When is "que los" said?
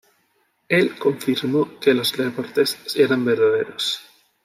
1.79-2.17